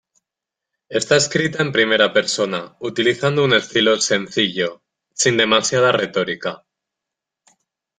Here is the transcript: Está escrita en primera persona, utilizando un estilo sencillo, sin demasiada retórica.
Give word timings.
Está 0.89 1.15
escrita 1.17 1.61
en 1.61 1.71
primera 1.71 2.11
persona, 2.11 2.75
utilizando 2.79 3.43
un 3.43 3.53
estilo 3.53 4.01
sencillo, 4.01 4.81
sin 5.13 5.37
demasiada 5.37 5.91
retórica. 5.91 6.65